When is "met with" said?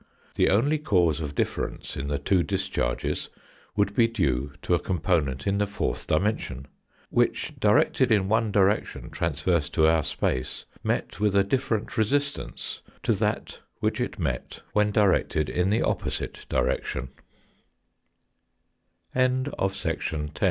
10.83-11.35